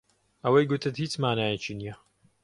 ئەوەی 0.43 0.67
گوتت 0.69 0.95
هیچ 1.03 1.13
مانایەکی 1.21 1.73
نییە. 1.79 1.95